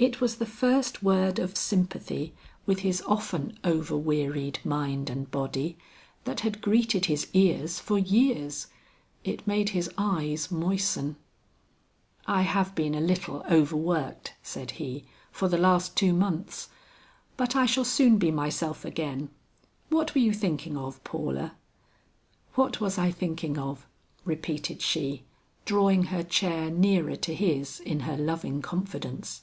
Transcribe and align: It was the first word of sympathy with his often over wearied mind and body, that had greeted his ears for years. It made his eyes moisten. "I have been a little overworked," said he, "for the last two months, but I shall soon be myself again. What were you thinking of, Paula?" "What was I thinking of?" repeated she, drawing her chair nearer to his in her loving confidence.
It 0.00 0.20
was 0.20 0.36
the 0.36 0.46
first 0.46 1.02
word 1.02 1.40
of 1.40 1.56
sympathy 1.56 2.32
with 2.66 2.78
his 2.82 3.02
often 3.04 3.58
over 3.64 3.96
wearied 3.96 4.60
mind 4.64 5.10
and 5.10 5.28
body, 5.28 5.76
that 6.22 6.38
had 6.38 6.60
greeted 6.60 7.06
his 7.06 7.26
ears 7.32 7.80
for 7.80 7.98
years. 7.98 8.68
It 9.24 9.44
made 9.44 9.70
his 9.70 9.90
eyes 9.98 10.52
moisten. 10.52 11.16
"I 12.28 12.42
have 12.42 12.76
been 12.76 12.94
a 12.94 13.00
little 13.00 13.44
overworked," 13.50 14.34
said 14.40 14.70
he, 14.70 15.02
"for 15.32 15.48
the 15.48 15.58
last 15.58 15.96
two 15.96 16.12
months, 16.12 16.68
but 17.36 17.56
I 17.56 17.66
shall 17.66 17.84
soon 17.84 18.18
be 18.18 18.30
myself 18.30 18.84
again. 18.84 19.30
What 19.88 20.14
were 20.14 20.20
you 20.20 20.32
thinking 20.32 20.76
of, 20.76 21.02
Paula?" 21.02 21.56
"What 22.54 22.80
was 22.80 22.98
I 22.98 23.10
thinking 23.10 23.58
of?" 23.58 23.84
repeated 24.24 24.80
she, 24.80 25.24
drawing 25.64 26.04
her 26.04 26.22
chair 26.22 26.70
nearer 26.70 27.16
to 27.16 27.34
his 27.34 27.80
in 27.80 27.98
her 28.06 28.16
loving 28.16 28.62
confidence. 28.62 29.42